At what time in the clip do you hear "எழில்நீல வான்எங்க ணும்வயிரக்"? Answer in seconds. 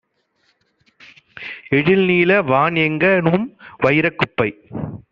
1.69-4.15